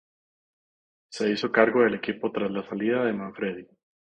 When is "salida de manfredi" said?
2.67-3.67